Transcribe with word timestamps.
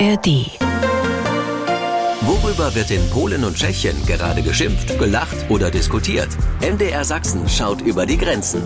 ARD. 0.00 0.50
Worüber 2.22 2.74
wird 2.74 2.90
in 2.90 3.08
Polen 3.10 3.44
und 3.44 3.56
Tschechien 3.56 3.94
gerade 4.06 4.42
geschimpft, 4.42 4.98
gelacht 4.98 5.36
oder 5.50 5.70
diskutiert? 5.70 6.28
MDR 6.60 7.04
Sachsen 7.04 7.48
schaut 7.48 7.80
über 7.80 8.04
die 8.04 8.18
Grenzen. 8.18 8.62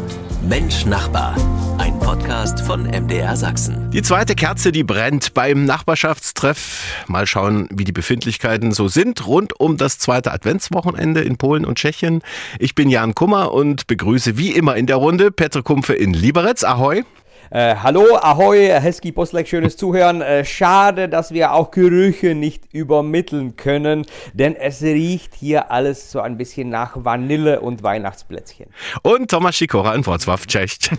Mensch 0.49 0.87
Nachbar. 0.87 1.37
Ein 1.77 1.99
Podcast 1.99 2.61
von 2.63 2.85
MDR 2.85 3.37
Sachsen. 3.37 3.91
Die 3.91 4.01
zweite 4.01 4.35
Kerze, 4.35 4.73
die 4.73 4.85
brennt 4.85 5.35
beim 5.35 5.67
Nachbarschaftstreff. 5.67 7.05
Mal 7.09 7.27
schauen, 7.27 7.69
wie 7.73 7.85
die 7.85 7.93
Befindlichkeiten 7.93 8.73
so 8.73 8.89
sind 8.89 9.27
rund 9.27 9.59
um 9.61 9.77
das 9.77 9.99
zweite 9.99 10.33
Adventswochenende 10.33 11.21
in 11.21 11.37
Polen 11.37 11.67
und 11.67 11.77
Tschechien. 11.77 12.23
Ich 12.59 12.75
bin 12.75 12.89
Jan 12.89 13.15
Kummer 13.15 13.53
und 13.53 13.87
begrüße 13.87 14.39
wie 14.39 14.53
immer 14.53 14.77
in 14.77 14.87
der 14.87 14.97
Runde 14.97 15.31
Petr 15.31 15.63
Kumpfe 15.63 15.93
in 15.93 16.15
Liberec. 16.15 16.65
Ahoi. 16.65 17.05
Äh, 17.51 17.77
hallo, 17.83 18.05
ahoi, 18.21 18.69
Hesky 18.69 19.11
Postlek, 19.11 19.49
schönes 19.49 19.77
Zuhören. 19.77 20.21
Äh, 20.21 20.45
schade, 20.45 21.09
dass 21.09 21.33
wir 21.33 21.53
auch 21.55 21.71
Gerüche 21.71 22.35
nicht 22.35 22.75
übermitteln 22.75 23.57
können, 23.57 24.05
denn 24.35 24.55
es 24.55 24.83
riecht 24.83 25.35
hier 25.35 25.71
alles 25.71 26.11
so 26.11 26.21
ein 26.21 26.37
bisschen 26.37 26.69
nach 26.69 26.93
Vanille 26.95 27.61
und 27.61 27.83
Weihnachtsplätzchen. 27.83 28.67
Und 29.03 29.31
Tomasz 29.31 29.57
Sikora 29.57 29.95
in 29.95 30.03
Wrocław. 30.03 30.47
Cześć. 30.47 30.91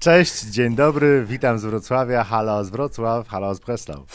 Cześć, 0.00 0.44
dzień 0.44 0.76
dobry, 0.76 1.24
witam 1.26 1.58
z 1.58 1.64
Wrocławia, 1.64 2.24
halo 2.24 2.64
z 2.64 2.70
Wrocław, 2.70 3.28
halo 3.28 3.54
z 3.54 3.60
Breslau. 3.60 4.06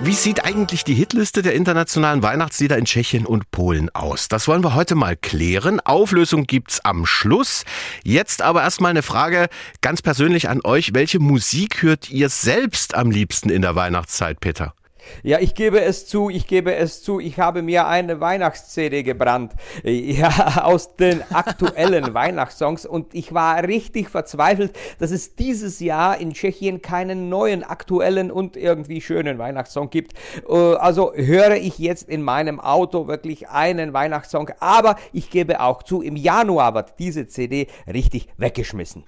Wie 0.00 0.14
sieht 0.14 0.44
eigentlich 0.44 0.82
die 0.82 0.94
Hitliste 0.94 1.42
der 1.42 1.54
internationalen 1.54 2.24
Weihnachtslieder 2.24 2.76
in 2.76 2.84
Tschechien 2.84 3.24
und 3.24 3.52
Polen 3.52 3.88
aus? 3.94 4.26
Das 4.26 4.48
wollen 4.48 4.64
wir 4.64 4.74
heute 4.74 4.96
mal 4.96 5.16
klären. 5.16 5.78
Auflösung 5.78 6.42
gibt's 6.48 6.80
am 6.84 7.06
Schluss. 7.06 7.64
Jetzt 8.02 8.42
aber 8.42 8.62
erstmal 8.62 8.90
eine 8.90 9.04
Frage 9.04 9.46
ganz 9.80 10.02
persönlich 10.02 10.48
an 10.48 10.60
euch. 10.64 10.92
Welche 10.92 11.20
Musik 11.20 11.82
hört 11.82 12.10
ihr 12.10 12.28
selbst 12.28 12.96
am 12.96 13.12
liebsten 13.12 13.50
in 13.50 13.62
der 13.62 13.76
Weihnachtszeit, 13.76 14.40
Peter? 14.40 14.74
Ja, 15.22 15.38
ich 15.40 15.54
gebe 15.54 15.80
es 15.80 16.06
zu, 16.06 16.30
ich 16.30 16.46
gebe 16.46 16.74
es 16.74 17.02
zu, 17.02 17.20
ich 17.20 17.38
habe 17.38 17.62
mir 17.62 17.86
eine 17.86 18.20
Weihnachts-CD 18.20 19.02
gebrannt. 19.02 19.52
Ja, 19.82 20.62
aus 20.64 20.96
den 20.96 21.22
aktuellen 21.32 22.14
Weihnachtssongs 22.14 22.86
und 22.86 23.14
ich 23.14 23.32
war 23.34 23.62
richtig 23.64 24.08
verzweifelt, 24.08 24.76
dass 24.98 25.10
es 25.10 25.34
dieses 25.36 25.80
Jahr 25.80 26.18
in 26.18 26.32
Tschechien 26.32 26.82
keinen 26.82 27.28
neuen, 27.28 27.64
aktuellen 27.64 28.30
und 28.30 28.56
irgendwie 28.56 29.00
schönen 29.00 29.38
Weihnachtssong 29.38 29.90
gibt. 29.90 30.14
Äh, 30.48 30.54
Also 30.74 31.12
höre 31.14 31.56
ich 31.56 31.78
jetzt 31.78 32.08
in 32.08 32.22
meinem 32.22 32.60
Auto 32.60 33.06
wirklich 33.08 33.48
einen 33.48 33.92
Weihnachtssong, 33.92 34.50
aber 34.60 34.96
ich 35.12 35.30
gebe 35.30 35.60
auch 35.60 35.82
zu, 35.82 36.02
im 36.02 36.16
Januar 36.16 36.74
wird 36.74 36.94
diese 36.98 37.26
CD 37.26 37.66
richtig 37.92 38.28
weggeschmissen. 38.36 39.04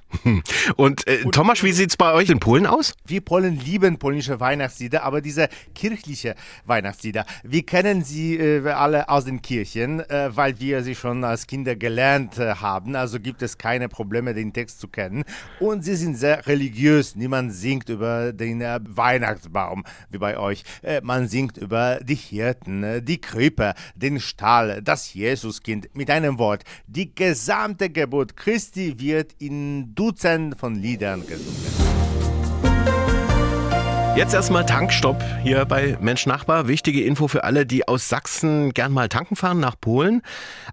Und 0.76 1.06
äh, 1.06 1.22
Tomasz, 1.30 1.62
wie 1.62 1.72
sieht's 1.72 1.96
bei 1.96 2.12
euch 2.12 2.30
in 2.30 2.40
Polen 2.40 2.66
aus? 2.66 2.94
Wir 3.06 3.20
Polen 3.20 3.58
lieben 3.58 3.98
polnische 3.98 4.40
Weihnachtslieder, 4.40 5.02
aber 5.02 5.20
diese 5.20 5.48
kirchliche 5.86 6.34
Weihnachtslieder, 6.64 7.24
wir 7.44 7.64
kennen 7.64 8.02
sie 8.02 8.36
äh, 8.36 8.68
alle 8.68 9.08
aus 9.08 9.24
den 9.24 9.40
Kirchen, 9.40 10.00
äh, 10.00 10.34
weil 10.34 10.58
wir 10.58 10.82
sie 10.82 10.94
schon 10.94 11.22
als 11.22 11.46
Kinder 11.46 11.76
gelernt 11.76 12.38
äh, 12.38 12.56
haben. 12.56 12.96
Also 12.96 13.20
gibt 13.20 13.42
es 13.42 13.56
keine 13.56 13.88
Probleme, 13.88 14.34
den 14.34 14.52
Text 14.52 14.80
zu 14.80 14.88
kennen. 14.88 15.24
Und 15.60 15.84
sie 15.84 15.94
sind 15.94 16.16
sehr 16.16 16.46
religiös. 16.46 17.14
Niemand 17.14 17.52
singt 17.52 17.88
über 17.88 18.32
den 18.32 18.60
äh, 18.60 18.80
Weihnachtsbaum 18.82 19.84
wie 20.10 20.18
bei 20.18 20.36
euch. 20.38 20.64
Äh, 20.82 21.00
man 21.02 21.28
singt 21.28 21.56
über 21.56 22.00
die 22.02 22.16
Hirten, 22.16 22.82
äh, 22.82 23.02
die 23.02 23.20
Krippe, 23.20 23.74
den 23.94 24.18
Stall, 24.18 24.82
das 24.82 25.14
Jesuskind. 25.14 25.94
Mit 25.94 26.10
einem 26.10 26.38
Wort, 26.38 26.64
die 26.86 27.14
gesamte 27.14 27.90
Geburt 27.90 28.36
Christi 28.36 28.98
wird 28.98 29.34
in 29.38 29.94
Dutzend 29.94 30.58
von 30.58 30.74
Liedern 30.74 31.24
gesungen. 31.26 31.95
Jetzt 34.16 34.32
erstmal 34.32 34.64
Tankstopp 34.64 35.22
hier 35.42 35.66
bei 35.66 35.98
Mensch 36.00 36.24
Nachbar. 36.24 36.68
Wichtige 36.68 37.04
Info 37.04 37.28
für 37.28 37.44
alle, 37.44 37.66
die 37.66 37.86
aus 37.86 38.08
Sachsen 38.08 38.72
gern 38.72 38.90
mal 38.90 39.10
tanken 39.10 39.36
fahren 39.36 39.60
nach 39.60 39.78
Polen. 39.78 40.22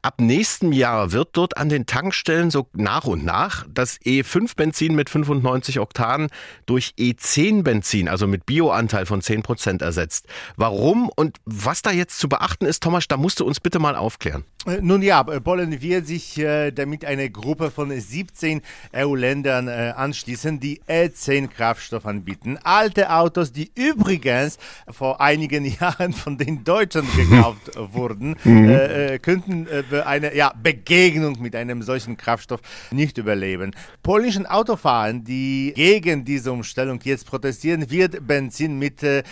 Ab 0.01 0.21
nächstem 0.21 0.71
Jahr 0.71 1.11
wird 1.11 1.31
dort 1.33 1.57
an 1.57 1.67
den 1.67 1.85
Tankstellen 1.85 2.51
so 2.51 2.69
nach 2.71 3.03
und 3.03 3.25
nach 3.25 3.65
das 3.67 3.99
E5 3.99 4.55
Benzin 4.55 4.95
mit 4.95 5.09
95 5.09 5.81
Oktan 5.81 6.29
durch 6.65 6.93
E10 6.97 7.63
Benzin, 7.63 8.07
also 8.07 8.27
mit 8.27 8.45
Bioanteil 8.45 9.05
von 9.05 9.21
10 9.21 9.43
Prozent 9.43 9.81
ersetzt. 9.81 10.25
Warum 10.55 11.09
und 11.13 11.35
was 11.43 11.81
da 11.81 11.91
jetzt 11.91 12.19
zu 12.19 12.29
beachten 12.29 12.65
ist, 12.65 12.81
Thomas, 12.81 13.09
da 13.09 13.17
musst 13.17 13.41
du 13.41 13.45
uns 13.45 13.59
bitte 13.59 13.77
mal 13.77 13.97
aufklären. 13.97 14.45
Äh, 14.65 14.79
Nun 14.81 15.01
ja, 15.01 15.19
äh, 15.29 15.41
Polen 15.41 15.81
wird 15.81 16.07
sich 16.07 16.37
äh, 16.39 16.71
damit 16.71 17.03
eine 17.03 17.29
Gruppe 17.29 17.69
von 17.69 17.91
17 17.91 18.61
EU-Ländern 18.95 19.67
äh, 19.67 19.93
anschließen, 19.95 20.59
die 20.61 20.79
E10-Kraftstoff 20.87 22.05
anbieten. 22.05 22.57
Alte 22.63 23.11
Autos, 23.11 23.51
die 23.51 23.69
übrigens 23.75 24.57
vor 24.89 25.19
einigen 25.19 25.65
Jahren 25.79 26.13
von 26.13 26.37
den 26.37 26.63
Deutschen 26.63 27.05
gekauft 27.13 27.71
wurden, 27.93 28.37
äh, 28.45 29.15
äh, 29.15 29.19
könnten 29.19 29.67
äh, 29.67 29.83
be- 29.89 30.05
eine 30.07 30.33
ja, 30.33 30.53
Begegnung 30.61 31.41
mit 31.41 31.55
einem 31.57 31.81
solchen 31.81 32.15
Kraftstoff 32.15 32.61
nicht 32.91 33.17
überleben. 33.17 33.71
Polnischen 34.01 34.45
Autofahrern, 34.45 35.25
die 35.25 35.73
gegen 35.75 36.23
diese 36.23 36.53
Umstellung 36.53 36.99
jetzt 37.03 37.25
protestieren, 37.27 37.91
wird 37.91 38.25
Benzin 38.25 38.79
mit 38.79 39.03
äh, 39.03 39.23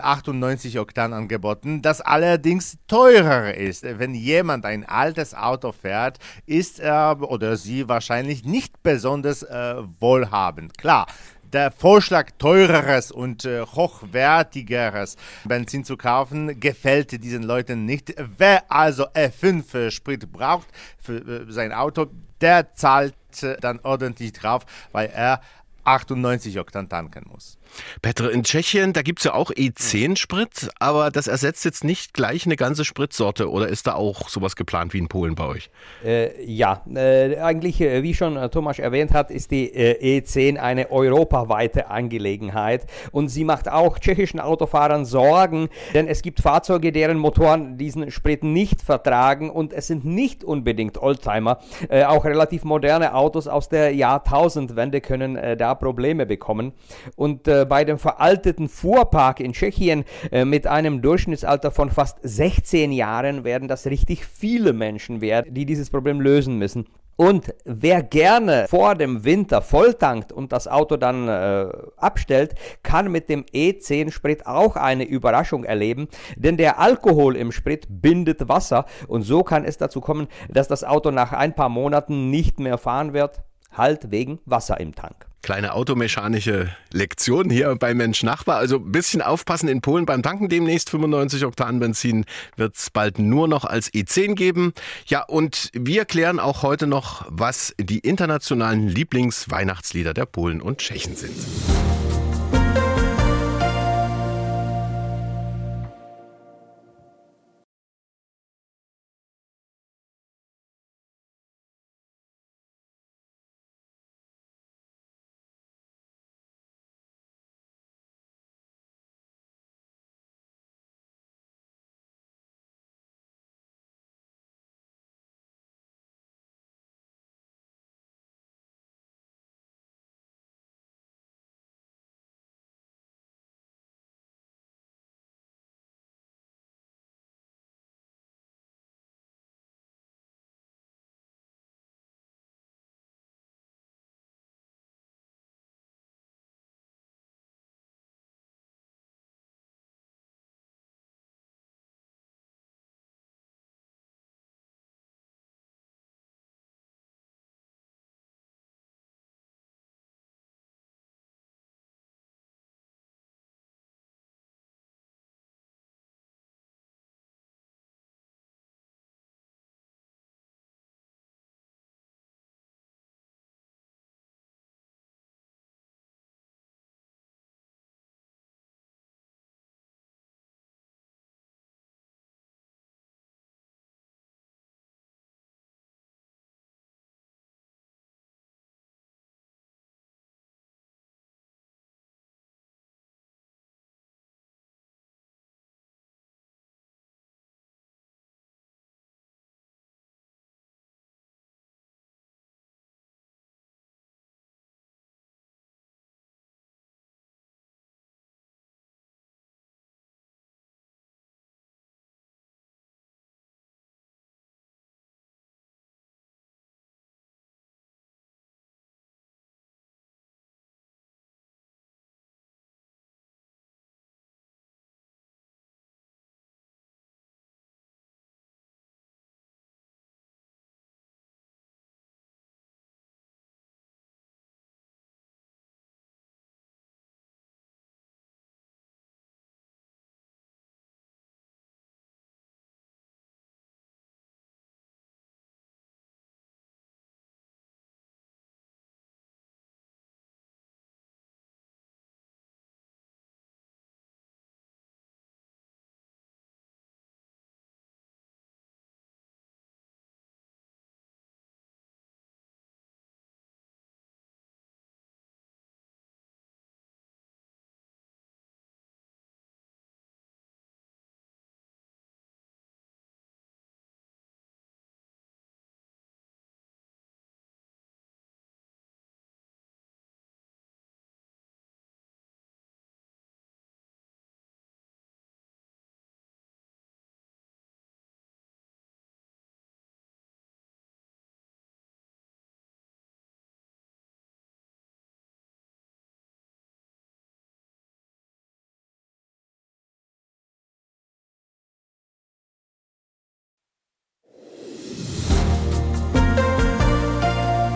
98 0.00 0.80
Oktan 0.80 1.12
angeboten, 1.12 1.82
das 1.82 2.00
allerdings 2.00 2.78
teurer 2.88 3.54
ist. 3.54 3.84
Wenn 3.84 4.14
jemand 4.14 4.64
ein 4.64 4.71
altes 4.84 5.34
Auto 5.34 5.72
fährt, 5.72 6.18
ist 6.46 6.80
er 6.80 7.20
oder 7.20 7.56
sie 7.56 7.88
wahrscheinlich 7.88 8.44
nicht 8.44 8.82
besonders 8.82 9.42
äh, 9.42 9.76
wohlhabend. 10.00 10.76
Klar. 10.78 11.06
Der 11.52 11.70
Vorschlag, 11.70 12.30
teureres 12.38 13.12
und 13.12 13.44
äh, 13.44 13.60
hochwertigeres 13.60 15.18
Benzin 15.44 15.84
zu 15.84 15.98
kaufen, 15.98 16.58
gefällt 16.58 17.22
diesen 17.22 17.42
Leuten 17.42 17.84
nicht. 17.84 18.14
Wer 18.38 18.72
also 18.72 19.06
E5 19.08 20.10
äh, 20.10 20.16
braucht 20.26 20.68
für 20.96 21.18
äh, 21.18 21.52
sein 21.52 21.74
Auto, 21.74 22.06
der 22.40 22.72
zahlt 22.72 23.14
äh, 23.42 23.58
dann 23.60 23.80
ordentlich 23.82 24.32
drauf, 24.32 24.64
weil 24.92 25.10
er 25.10 25.42
98 25.84 26.58
Oktan 26.58 26.88
tanken 26.88 27.26
muss. 27.30 27.58
Petr, 28.02 28.30
in 28.30 28.42
Tschechien, 28.42 28.92
da 28.92 29.02
gibt's 29.02 29.24
ja 29.24 29.34
auch 29.34 29.50
E10-Sprit, 29.50 30.70
aber 30.78 31.10
das 31.10 31.26
ersetzt 31.26 31.64
jetzt 31.64 31.84
nicht 31.84 32.14
gleich 32.14 32.46
eine 32.46 32.56
ganze 32.56 32.84
Spritsorte 32.84 33.50
oder 33.50 33.68
ist 33.68 33.86
da 33.86 33.94
auch 33.94 34.28
sowas 34.28 34.56
geplant 34.56 34.92
wie 34.92 34.98
in 34.98 35.08
Polen 35.08 35.34
bei 35.34 35.46
euch? 35.46 35.70
Äh, 36.04 36.44
ja, 36.44 36.82
äh, 36.94 37.38
eigentlich, 37.38 37.80
äh, 37.80 38.02
wie 38.02 38.14
schon 38.14 38.36
äh, 38.36 38.48
Thomas 38.48 38.78
erwähnt 38.78 39.12
hat, 39.12 39.30
ist 39.30 39.50
die 39.50 39.72
äh, 39.72 40.20
E10 40.20 40.56
eine 40.56 40.90
europaweite 40.90 41.90
Angelegenheit 41.90 42.86
und 43.10 43.28
sie 43.28 43.44
macht 43.44 43.70
auch 43.70 43.98
tschechischen 43.98 44.40
Autofahrern 44.40 45.04
Sorgen, 45.04 45.68
denn 45.94 46.08
es 46.08 46.22
gibt 46.22 46.40
Fahrzeuge, 46.40 46.92
deren 46.92 47.18
Motoren 47.18 47.78
diesen 47.78 48.10
Sprit 48.10 48.44
nicht 48.44 48.82
vertragen 48.82 49.50
und 49.50 49.72
es 49.72 49.86
sind 49.86 50.04
nicht 50.04 50.44
unbedingt 50.44 51.00
Oldtimer. 51.00 51.58
Äh, 51.88 52.04
auch 52.04 52.24
relativ 52.24 52.64
moderne 52.64 53.14
Autos 53.14 53.48
aus 53.48 53.68
der 53.68 53.94
Jahrtausendwende 53.94 55.00
können 55.00 55.56
da 55.56 55.74
Probleme 55.74 56.26
bekommen 56.26 56.72
und 57.16 57.48
äh, 57.48 57.61
bei 57.66 57.84
dem 57.84 57.98
veralteten 57.98 58.68
Fuhrpark 58.68 59.40
in 59.40 59.52
Tschechien 59.52 60.04
äh, 60.30 60.44
mit 60.44 60.66
einem 60.66 61.02
Durchschnittsalter 61.02 61.70
von 61.70 61.90
fast 61.90 62.18
16 62.22 62.92
Jahren 62.92 63.44
werden 63.44 63.68
das 63.68 63.86
richtig 63.86 64.24
viele 64.26 64.72
Menschen 64.72 65.20
werden, 65.20 65.54
die 65.54 65.66
dieses 65.66 65.90
Problem 65.90 66.20
lösen 66.20 66.58
müssen. 66.58 66.86
Und 67.16 67.54
wer 67.64 68.02
gerne 68.02 68.66
vor 68.68 68.94
dem 68.94 69.24
Winter 69.24 69.60
volltankt 69.60 70.32
und 70.32 70.50
das 70.50 70.66
Auto 70.66 70.96
dann 70.96 71.28
äh, 71.28 71.68
abstellt, 71.96 72.54
kann 72.82 73.12
mit 73.12 73.28
dem 73.28 73.44
E10-Sprit 73.44 74.46
auch 74.46 74.76
eine 74.76 75.04
Überraschung 75.04 75.64
erleben, 75.64 76.08
denn 76.36 76.56
der 76.56 76.78
Alkohol 76.78 77.36
im 77.36 77.52
Sprit 77.52 77.86
bindet 77.88 78.48
Wasser 78.48 78.86
und 79.08 79.22
so 79.22 79.42
kann 79.42 79.64
es 79.64 79.76
dazu 79.76 80.00
kommen, 80.00 80.26
dass 80.48 80.68
das 80.68 80.84
Auto 80.84 81.10
nach 81.10 81.32
ein 81.32 81.54
paar 81.54 81.68
Monaten 81.68 82.30
nicht 82.30 82.58
mehr 82.58 82.78
fahren 82.78 83.12
wird, 83.12 83.42
halt 83.70 84.10
wegen 84.10 84.40
Wasser 84.46 84.80
im 84.80 84.94
Tank. 84.94 85.31
Kleine 85.42 85.74
automechanische 85.74 86.74
Lektion 86.92 87.50
hier 87.50 87.74
bei 87.74 87.94
Mensch 87.94 88.22
Nachbar. 88.22 88.58
Also 88.58 88.76
ein 88.76 88.92
bisschen 88.92 89.22
aufpassen 89.22 89.68
in 89.68 89.80
Polen 89.80 90.06
beim 90.06 90.22
Tanken 90.22 90.48
demnächst. 90.48 90.90
95 90.90 91.44
Oktan 91.44 91.80
Benzin 91.80 92.24
wird 92.56 92.76
es 92.76 92.90
bald 92.90 93.18
nur 93.18 93.48
noch 93.48 93.64
als 93.64 93.92
E10 93.92 94.34
geben. 94.34 94.72
Ja, 95.06 95.24
und 95.24 95.70
wir 95.72 96.04
klären 96.04 96.38
auch 96.38 96.62
heute 96.62 96.86
noch, 96.86 97.26
was 97.28 97.74
die 97.78 97.98
internationalen 97.98 98.86
Lieblingsweihnachtslieder 98.86 100.14
der 100.14 100.26
Polen 100.26 100.60
und 100.60 100.78
Tschechen 100.78 101.16
sind. 101.16 101.34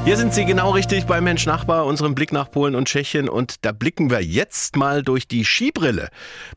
Hier 0.06 0.16
sind 0.16 0.32
Sie 0.32 0.44
genau 0.44 0.70
richtig 0.70 1.04
bei 1.06 1.20
Mensch 1.20 1.46
Nachbar, 1.46 1.84
unserem 1.84 2.14
Blick 2.14 2.30
nach 2.30 2.48
Polen 2.48 2.76
und 2.76 2.86
Tschechien. 2.86 3.28
Und 3.28 3.64
da 3.64 3.72
blicken 3.72 4.08
wir 4.08 4.22
jetzt 4.22 4.76
mal 4.76 5.02
durch 5.02 5.26
die 5.26 5.44
Skibrille. 5.44 6.10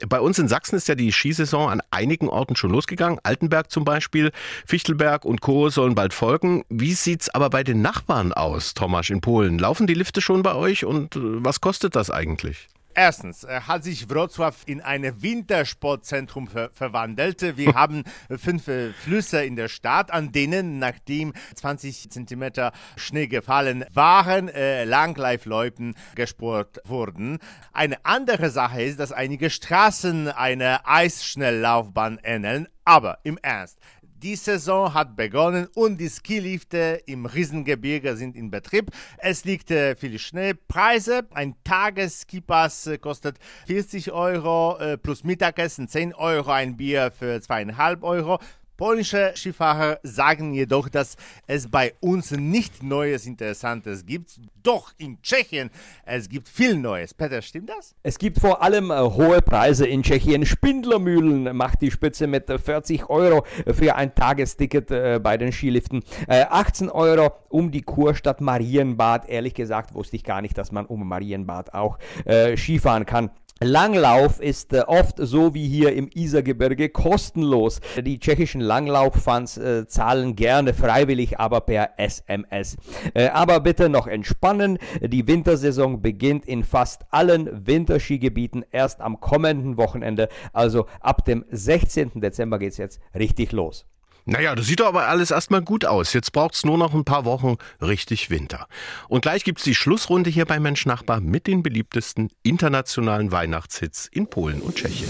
Bei 0.07 0.21
uns 0.21 0.37
in 0.37 0.47
Sachsen 0.47 0.75
ist 0.75 0.87
ja 0.87 0.93
die 0.93 1.11
Skisaison 1.11 1.67
an 1.67 1.81
einigen 1.89 2.29
Orten 2.29 2.55
schon 2.55 2.69
losgegangen. 2.69 3.17
Altenberg 3.23 3.71
zum 3.71 3.85
Beispiel, 3.85 4.31
Fichtelberg 4.67 5.25
und 5.25 5.41
Co. 5.41 5.69
sollen 5.69 5.95
bald 5.95 6.13
folgen. 6.13 6.63
Wie 6.69 6.93
sieht's 6.93 7.27
aber 7.29 7.49
bei 7.49 7.63
den 7.63 7.81
Nachbarn 7.81 8.33
aus, 8.33 8.75
Tomasz, 8.75 9.09
in 9.09 9.19
Polen? 9.19 9.57
Laufen 9.57 9.87
die 9.87 9.95
Lifte 9.95 10.21
schon 10.21 10.43
bei 10.43 10.53
euch 10.53 10.85
und 10.85 11.15
äh, 11.15 11.19
was 11.19 11.59
kostet 11.59 11.95
das 11.95 12.11
eigentlich? 12.11 12.67
Erstens 13.01 13.45
äh, 13.45 13.61
hat 13.61 13.85
sich 13.85 14.07
Wrocław 14.09 14.53
in 14.65 14.81
ein 14.81 15.21
Wintersportzentrum 15.21 16.49
ver 16.49 16.69
verwandelt. 16.73 17.55
Wir 17.55 17.73
haben 17.73 18.03
äh, 18.27 18.37
fünf 18.37 18.67
äh, 18.67 18.91
Flüsse 18.91 19.41
in 19.41 19.55
der 19.55 19.69
Stadt, 19.69 20.11
an 20.11 20.33
denen, 20.33 20.79
nachdem 20.79 21.31
20 21.55 22.11
Zentimeter 22.11 22.73
Schnee 22.97 23.27
gefallen 23.27 23.85
waren, 23.93 24.49
äh, 24.49 24.83
Langlaufloipen 24.83 25.95
gespurt 26.15 26.81
wurden. 26.83 27.39
Eine 27.71 28.03
andere 28.03 28.49
Sache 28.49 28.83
ist, 28.83 28.99
dass 28.99 29.13
einige 29.13 29.49
Straßen 29.49 30.27
eine 30.27 30.85
Eisschnelllaufbahn 30.85 32.19
ähneln. 32.21 32.67
Aber 32.83 33.19
im 33.23 33.37
Ernst, 33.37 33.77
die 34.21 34.35
Saison 34.35 34.93
hat 34.93 35.15
begonnen 35.15 35.67
und 35.75 35.99
die 35.99 36.09
Skilifte 36.09 37.01
im 37.05 37.25
Riesengebirge 37.25 38.17
sind 38.17 38.35
in 38.35 38.51
Betrieb. 38.51 38.91
Es 39.17 39.45
liegt 39.45 39.71
äh, 39.71 39.95
viel 39.95 40.19
Schnee. 40.19 40.53
Preise, 40.53 41.27
ein 41.31 41.55
Tagesskipass 41.63 42.87
äh, 42.87 42.97
kostet 42.97 43.37
40 43.67 44.11
Euro 44.11 44.77
äh, 44.77 44.97
plus 44.97 45.23
Mittagessen 45.23 45.87
10 45.87 46.13
Euro, 46.13 46.51
ein 46.51 46.77
Bier 46.77 47.11
für 47.11 47.37
2,5 47.37 48.01
Euro. 48.01 48.39
Polnische 48.79 49.33
Skifahrer 49.35 49.99
sagen 50.03 50.53
jedoch, 50.53 50.87
dass 50.87 51.17
es 51.47 51.69
bei 51.69 51.95
uns 51.99 52.31
nicht 52.31 52.81
Neues 52.81 53.25
Interessantes 53.25 54.05
gibt. 54.05 54.39
Doch 54.63 54.93
in 54.97 55.21
Tschechien 55.21 55.69
es 56.05 56.29
gibt 56.29 56.47
viel 56.47 56.77
Neues. 56.77 57.13
Peter, 57.13 57.41
stimmt 57.41 57.71
das? 57.71 57.93
Es 58.03 58.17
gibt 58.17 58.39
vor 58.39 58.63
allem 58.63 58.89
äh, 58.89 58.95
hohe 59.01 59.41
Preise 59.41 59.85
in 59.85 60.01
Tschechien. 60.01 60.45
Spindlermühlen 60.45 61.53
macht 61.57 61.81
die 61.81 61.91
Spitze 61.91 62.25
mit 62.25 62.49
äh, 62.49 62.57
40 62.57 63.09
Euro 63.09 63.45
für 63.67 63.97
ein 63.97 64.15
Tagesticket 64.15 64.91
äh, 64.91 65.19
bei 65.21 65.35
den 65.35 65.51
Skiliften. 65.51 66.01
Äh, 66.29 66.45
18 66.49 66.89
Euro 66.89 67.33
um 67.49 67.71
die 67.71 67.81
Kurstadt 67.81 68.39
Marienbad. 68.39 69.27
Ehrlich 69.27 69.55
gesagt 69.55 69.93
wusste 69.93 70.15
ich 70.15 70.23
gar 70.23 70.41
nicht, 70.41 70.57
dass 70.57 70.71
man 70.71 70.85
um 70.85 71.05
Marienbad 71.05 71.73
auch 71.73 71.99
äh, 72.23 72.55
Skifahren 72.55 73.05
kann. 73.05 73.29
Langlauf 73.61 74.39
ist 74.39 74.71
äh, 74.71 74.83
oft 74.87 75.17
so 75.17 75.53
wie 75.53 75.67
hier 75.67 75.91
im 75.93 76.09
Isergebirge 76.13 76.87
kostenlos. 76.87 77.81
Die 78.01 78.17
tschechischen 78.17 78.61
Langlauf-Fans 78.61 79.57
äh, 79.57 79.85
zahlen 79.85 80.37
gerne 80.37 80.73
freiwillig, 80.73 81.39
aber 81.41 81.59
per 81.61 81.99
SMS. 81.99 82.77
Äh, 83.13 83.27
aber 83.27 83.59
bitte 83.59 83.89
noch 83.89 84.07
entspannen. 84.07 84.77
Die 85.01 85.27
Wintersaison 85.27 86.01
beginnt 86.01 86.45
in 86.45 86.63
fast 86.63 87.05
allen 87.11 87.67
Winterskigebieten 87.67 88.63
erst 88.71 89.01
am 89.01 89.19
kommenden 89.19 89.75
Wochenende. 89.75 90.29
Also 90.53 90.85
ab 91.01 91.25
dem 91.25 91.43
16. 91.49 92.21
Dezember 92.21 92.59
geht's 92.59 92.77
jetzt 92.77 93.01
richtig 93.13 93.51
los. 93.51 93.85
Naja, 94.29 94.53
das 94.53 94.67
sieht 94.67 94.79
doch 94.79 94.85
aber 94.85 95.07
alles 95.07 95.31
erstmal 95.31 95.63
gut 95.63 95.85
aus. 95.85 96.13
Jetzt 96.13 96.33
braucht's 96.33 96.63
nur 96.63 96.77
noch 96.77 96.93
ein 96.93 97.03
paar 97.03 97.25
Wochen 97.25 97.57
richtig 97.81 98.29
Winter. 98.29 98.67
Und 99.07 99.21
gleich 99.21 99.43
gibt's 99.43 99.63
die 99.63 99.73
Schlussrunde 99.73 100.29
hier 100.29 100.45
bei 100.45 100.59
Mensch 100.59 100.85
Nachbar 100.85 101.19
mit 101.19 101.47
den 101.47 101.63
beliebtesten 101.63 102.29
internationalen 102.43 103.31
Weihnachtshits 103.31 104.05
in 104.05 104.29
Polen 104.29 104.61
und 104.61 104.75
Tschechien. 104.75 105.09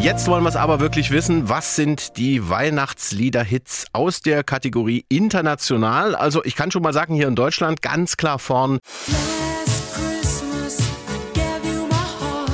Jetzt 0.00 0.26
wollen 0.26 0.42
wir 0.42 0.48
es 0.48 0.56
aber 0.56 0.80
wirklich 0.80 1.10
wissen, 1.10 1.50
was 1.50 1.76
sind 1.76 2.16
die 2.16 2.48
Weihnachtslieder-Hits 2.48 3.88
aus 3.92 4.22
der 4.22 4.42
Kategorie 4.42 5.04
international? 5.10 6.14
Also 6.14 6.42
ich 6.44 6.56
kann 6.56 6.70
schon 6.70 6.82
mal 6.82 6.94
sagen, 6.94 7.14
hier 7.14 7.28
in 7.28 7.36
Deutschland 7.36 7.82
ganz 7.82 8.16
klar 8.16 8.38
vorn. 8.38 8.78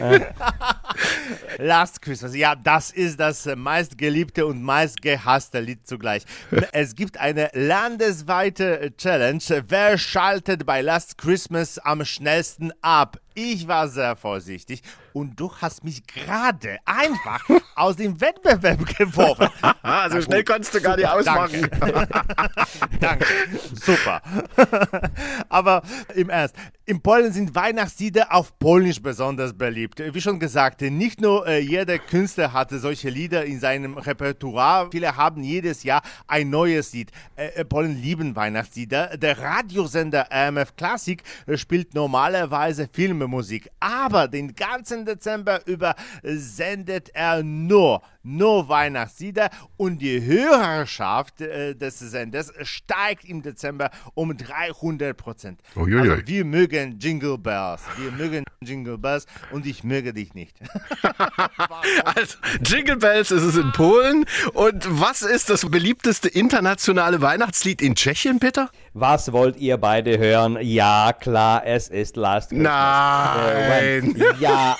Last 1.58 2.02
Christmas. 2.02 2.34
Ja, 2.34 2.54
das 2.54 2.90
ist 2.90 3.20
das 3.20 3.46
meistgeliebte 3.56 4.46
und 4.46 4.62
meistgehasste 4.62 5.60
Lied 5.60 5.86
zugleich. 5.86 6.24
Es 6.72 6.94
gibt 6.94 7.18
eine 7.18 7.50
landesweite 7.52 8.92
Challenge. 8.96 9.42
Wer 9.68 9.98
schaltet 9.98 10.66
bei 10.66 10.80
Last 10.80 11.18
Christmas 11.18 11.78
am 11.78 12.04
schnellsten 12.04 12.72
ab? 12.82 13.18
Ich 13.34 13.68
war 13.68 13.88
sehr 13.88 14.16
vorsichtig 14.16 14.82
und 15.12 15.38
du 15.38 15.50
hast 15.60 15.84
mich 15.84 16.06
gerade 16.06 16.78
einfach 16.84 17.42
aus 17.74 17.96
dem 17.96 18.20
Wettbewerb 18.20 18.84
geworfen. 18.96 19.48
Ah, 19.82 20.08
so 20.10 20.20
schnell 20.20 20.44
konntest 20.44 20.74
du 20.74 20.80
gar 20.80 20.96
nicht 20.96 21.08
ausmachen. 21.08 21.68
Danke. 21.70 22.08
Danke. 23.00 23.26
Super. 23.74 24.22
Aber 25.48 25.82
im 26.14 26.30
Ernst, 26.30 26.54
in 26.86 27.00
Polen 27.00 27.32
sind 27.32 27.54
Weihnachtslieder 27.54 28.32
auf 28.34 28.58
Polnisch 28.58 29.00
besonders 29.00 29.52
beliebt. 29.52 30.02
Wie 30.12 30.20
schon 30.20 30.40
gesagt, 30.40 30.80
nicht 30.80 31.20
nur 31.20 31.46
äh, 31.46 31.60
jeder 31.60 31.98
Künstler 31.98 32.52
hatte 32.52 32.78
solche 32.78 33.08
Lieder 33.10 33.44
in 33.44 33.60
seinem 33.60 33.96
Repertoire. 33.96 34.88
Viele 34.90 35.16
haben 35.16 35.42
jedes 35.42 35.82
Jahr 35.82 36.02
ein 36.26 36.50
neues 36.50 36.92
Lied. 36.92 37.10
Äh, 37.36 37.46
äh, 37.60 37.64
Polen 37.64 38.00
lieben 38.00 38.34
Weihnachtslieder. 38.36 39.16
Der 39.16 39.38
Radiosender 39.38 40.28
RMF 40.32 40.76
Classic 40.76 41.22
spielt 41.54 41.94
normalerweise 41.94 42.88
Filmemusik, 42.92 43.70
aber 43.78 44.28
den 44.28 44.54
ganzen 44.54 44.99
Dezember 45.04 45.66
über 45.66 45.94
äh, 46.22 46.34
sendet 46.34 47.10
er 47.14 47.42
nur 47.42 48.02
nur 48.22 48.68
Weihnachtslieder 48.68 49.50
und 49.76 49.98
die 49.98 50.22
Hörerschaft 50.22 51.40
äh, 51.40 51.74
des 51.74 51.98
Senders 51.98 52.52
steigt 52.62 53.24
im 53.24 53.42
Dezember 53.42 53.90
um 54.14 54.36
300 54.36 55.16
Prozent. 55.16 55.60
Also 55.74 55.86
wir 55.86 56.44
mögen 56.44 56.98
Jingle 56.98 57.38
Bells, 57.38 57.82
wir 57.96 58.12
mögen 58.12 58.44
Jingle 58.62 58.98
Bells 58.98 59.26
und 59.52 59.66
ich 59.66 59.84
möge 59.84 60.12
dich 60.12 60.34
nicht. 60.34 60.56
Also, 62.04 62.38
Jingle 62.64 62.96
Bells 62.96 63.30
ist 63.30 63.42
es 63.42 63.56
in 63.56 63.72
Polen. 63.72 64.24
Und 64.54 64.86
was 64.88 65.22
ist 65.22 65.50
das 65.50 65.68
beliebteste 65.70 66.28
internationale 66.28 67.20
Weihnachtslied 67.20 67.82
in 67.82 67.94
Tschechien, 67.94 68.40
Peter? 68.40 68.70
Was 68.92 69.32
wollt 69.32 69.56
ihr 69.56 69.76
beide 69.76 70.18
hören? 70.18 70.58
Ja, 70.60 71.12
klar, 71.12 71.64
es 71.64 71.88
ist 71.88 72.16
Last 72.16 72.50
Christmas. 72.50 72.72
Nein. 72.72 74.16
Äh, 74.16 74.40
ja, 74.40 74.76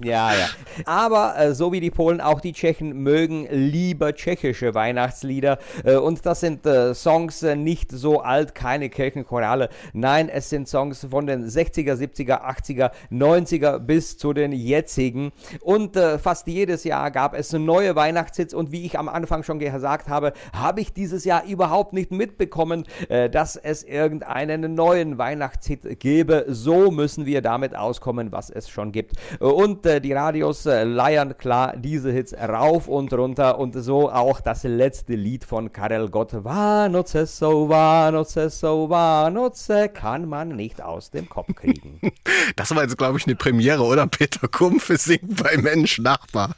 ja, 0.00 0.34
ja. 0.34 0.48
Aber 0.84 1.38
äh, 1.38 1.54
so 1.54 1.72
wie 1.72 1.80
die 1.80 1.90
Polen, 1.90 2.20
auch 2.20 2.40
die 2.40 2.52
Tschechen 2.52 2.75
mögen 2.80 3.46
lieber 3.50 4.14
tschechische 4.14 4.74
Weihnachtslieder. 4.74 5.58
Äh, 5.84 5.96
und 5.96 6.24
das 6.26 6.40
sind 6.40 6.66
äh, 6.66 6.94
Songs 6.94 7.42
äh, 7.42 7.56
nicht 7.56 7.90
so 7.90 8.20
alt, 8.20 8.54
keine 8.54 8.88
Kirchenchorale. 8.88 9.68
Nein, 9.92 10.28
es 10.28 10.50
sind 10.50 10.68
Songs 10.68 11.06
von 11.10 11.26
den 11.26 11.46
60er, 11.46 11.94
70er, 11.94 12.42
80er, 12.42 12.90
90er 13.10 13.78
bis 13.78 14.18
zu 14.18 14.32
den 14.32 14.52
jetzigen. 14.52 15.32
Und 15.60 15.96
fast 15.96 16.46
jedes 16.46 16.84
Jahr 16.84 17.10
gab 17.10 17.34
es 17.34 17.52
neue 17.52 17.96
Weihnachtshits. 17.96 18.54
Und 18.54 18.72
wie 18.72 18.84
ich 18.84 18.98
am 18.98 19.08
Anfang 19.08 19.42
schon 19.42 19.58
gesagt 19.58 20.08
habe, 20.08 20.32
habe 20.52 20.80
ich 20.80 20.92
dieses 20.92 21.24
Jahr 21.24 21.44
überhaupt 21.44 21.92
nicht 21.92 22.10
mitbekommen, 22.10 22.84
dass 23.08 23.56
es 23.56 23.82
irgendeinen 23.82 24.74
neuen 24.74 25.18
Weihnachtshit 25.18 26.00
gäbe. 26.00 26.44
So 26.48 26.90
müssen 26.90 27.26
wir 27.26 27.42
damit 27.42 27.76
auskommen, 27.76 28.32
was 28.32 28.50
es 28.50 28.68
schon 28.68 28.92
gibt. 28.92 29.12
Und 29.40 29.84
die 29.84 30.12
Radios 30.12 30.64
leiern 30.64 31.36
klar 31.38 31.74
diese 31.76 32.10
Hits 32.10 32.32
rauf 32.66 32.88
und 32.88 33.12
runter 33.12 33.58
und 33.58 33.74
so 33.74 34.10
auch 34.10 34.40
das 34.40 34.64
letzte 34.64 35.14
Lied 35.14 35.44
von 35.44 35.72
Karel 35.72 36.08
Gott. 36.08 36.32
Vánoce 36.32 37.26
so, 37.26 37.68
Vánoce 37.68 38.50
so, 38.50 38.88
Vánoce 38.90 39.88
kann 39.88 40.28
man 40.28 40.48
nicht 40.48 40.82
aus 40.82 41.10
dem 41.10 41.28
Kopf 41.28 41.54
kriegen. 41.54 42.00
Das 42.54 42.74
war 42.74 42.82
jetzt, 42.82 42.96
glaube 42.96 43.18
ich, 43.18 43.26
eine 43.26 43.34
Premiere, 43.34 43.82
oder? 43.82 44.06
Peter 44.06 44.48
Kumpfe 44.48 44.96
singt 44.96 45.42
bei 45.42 45.56
Mensch 45.56 45.98
Nachbar. 45.98 46.54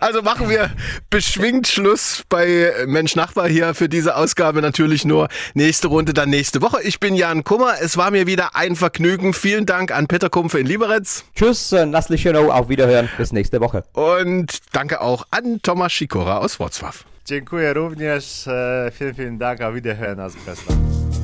Also 0.00 0.22
machen 0.22 0.48
wir 0.48 0.70
beschwingt 1.10 1.66
Schluss 1.68 2.22
bei 2.28 2.72
Mensch 2.86 3.16
Nachbar 3.16 3.48
hier 3.48 3.74
für 3.74 3.88
diese 3.88 4.16
Ausgabe 4.16 4.60
natürlich 4.62 5.04
nur 5.04 5.28
nächste 5.54 5.88
Runde, 5.88 6.12
dann 6.14 6.30
nächste 6.30 6.62
Woche. 6.62 6.82
Ich 6.82 7.00
bin 7.00 7.14
Jan 7.14 7.44
Kummer. 7.44 7.74
Es 7.80 7.96
war 7.96 8.10
mir 8.10 8.26
wieder 8.26 8.56
ein 8.56 8.76
Vergnügen. 8.76 9.32
Vielen 9.34 9.66
Dank 9.66 9.92
an 9.92 10.06
Peter 10.06 10.30
Kumpfe 10.30 10.58
in 10.60 10.66
Liberec 10.66 11.06
Tschüss, 11.34 11.72
äh, 11.72 11.86
Naslicheno, 11.86 12.50
auf 12.50 12.68
Wiederhören, 12.68 13.08
bis 13.18 13.32
nächste 13.32 13.60
Woche. 13.60 13.84
und 13.92 14.58
danke 14.72 15.00
auch 15.00 15.26
an 15.30 15.60
Thomas 15.62 15.92
Schikora 15.92 16.38
aus 16.38 16.58
Wrocław. 16.58 17.04
Dziękuję 17.26 17.72
również. 17.74 18.46
E, 18.46 18.90
Vielen, 18.98 19.14
vielen 19.14 19.38
Dank. 19.38 19.60
Auf 19.60 19.74
Wiederhören 19.74 20.20
aus 20.20 20.32
Breslau. 20.44 20.74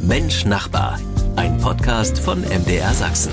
Mensch 0.02 0.44
Nachbar, 0.44 0.98
ein 1.36 1.58
Podcast 1.58 2.18
von 2.20 2.42
MDR 2.42 2.94
Sachsen. 2.94 3.32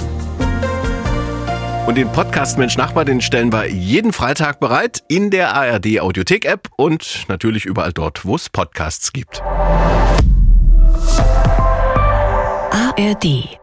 Und 1.86 1.96
den 1.96 2.10
Podcast 2.10 2.58
Mensch 2.58 2.78
Nachbar, 2.78 3.04
den 3.04 3.20
stellen 3.20 3.52
wir 3.52 3.68
jeden 3.68 4.14
Freitag 4.14 4.62
bereit 4.62 5.04
in 5.10 5.30
der 5.32 5.54
ARD 5.54 6.00
Audiothek 6.00 6.46
App 6.46 6.70
und 6.78 7.26
natürlich 7.28 7.66
überall 7.66 7.92
dort, 7.92 8.26
wo 8.26 8.36
es 8.36 8.50
Podcasts 8.50 9.12
gibt. 9.12 9.42
ARD 12.72 13.60